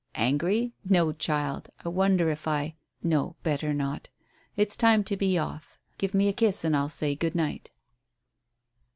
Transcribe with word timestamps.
"Angry? 0.15 0.73
No, 0.83 1.11
child. 1.11 1.69
I 1.85 1.89
wonder 1.89 2.31
if 2.31 2.47
I 2.47 2.73
no, 3.03 3.35
better 3.43 3.71
not. 3.71 4.09
It's 4.55 4.75
time 4.75 5.03
to 5.03 5.15
be 5.15 5.37
off. 5.37 5.77
Give 5.99 6.15
me 6.15 6.27
a 6.27 6.33
kiss, 6.33 6.63
and 6.63 6.75
I'll 6.75 6.89
say 6.89 7.13
good 7.13 7.35
night." 7.35 7.69